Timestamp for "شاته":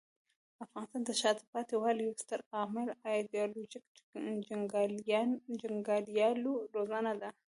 1.21-1.43